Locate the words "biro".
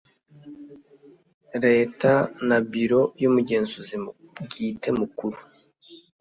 2.71-3.01